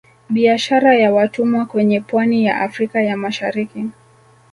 [0.29, 3.85] Biashara ya watumwa kwenye pwani ya Afrika ya Mashariki